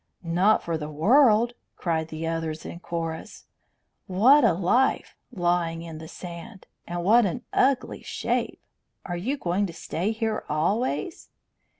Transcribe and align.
"Not 0.23 0.63
for 0.63 0.79
the 0.79 0.89
world!" 0.89 1.53
cried 1.75 2.07
the 2.07 2.25
others 2.25 2.65
in 2.65 2.79
chorus. 2.79 3.45
"What 4.07 4.43
a 4.43 4.53
life, 4.55 5.15
lying 5.31 5.83
in 5.83 5.99
the 5.99 6.07
sand! 6.07 6.65
And 6.87 7.03
what 7.03 7.23
an 7.27 7.43
ugly 7.53 8.01
shape! 8.01 8.59
Are 9.05 9.15
you 9.15 9.37
going 9.37 9.67
to 9.67 9.73
stay 9.73 10.11
here 10.11 10.43
always?" 10.49 11.29